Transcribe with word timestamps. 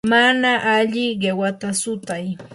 mana 0.11 0.51
alli 0.75 1.05
qiwata 1.21 1.69
sutay. 1.81 2.25